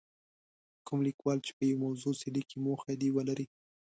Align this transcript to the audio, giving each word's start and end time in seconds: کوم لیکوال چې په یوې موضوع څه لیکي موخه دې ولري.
کوم 0.85 0.99
لیکوال 1.07 1.37
چې 1.45 1.51
په 1.57 1.61
یوې 1.69 1.81
موضوع 1.85 2.13
څه 2.21 2.27
لیکي 2.35 2.57
موخه 2.65 2.91
دې 3.01 3.09
ولري. 3.15 3.45